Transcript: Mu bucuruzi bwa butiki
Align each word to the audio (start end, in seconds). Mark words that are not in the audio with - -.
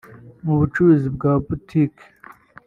Mu 0.43 0.53
bucuruzi 0.59 1.07
bwa 1.15 1.33
butiki 1.45 2.05